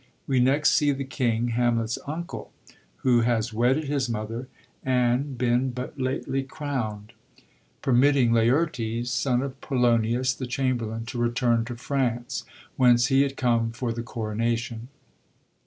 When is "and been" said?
4.83-5.69